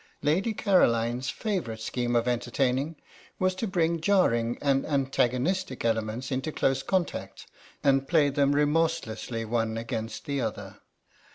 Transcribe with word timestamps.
Lady 0.23 0.51
Caroline's 0.51 1.29
favourite 1.29 1.79
scheme 1.79 2.15
of 2.15 2.27
entertaining 2.27 2.95
was 3.37 3.53
to 3.53 3.67
bring 3.67 3.99
jarring 4.01 4.57
and 4.59 4.83
antagonistic 4.83 5.85
elements 5.85 6.31
into 6.31 6.51
close 6.51 6.81
contact 6.81 7.45
and 7.83 8.07
play 8.07 8.27
them 8.29 8.55
remorselessly 8.55 9.45
one 9.45 9.77
against 9.77 10.25
the 10.25 10.41
other. 10.41 10.79